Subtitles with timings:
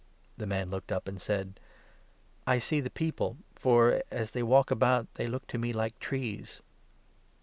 [0.39, 1.59] "The man looked up, and said:"
[2.47, 6.59] I see the people, for, as they walk about, they look to me like trees."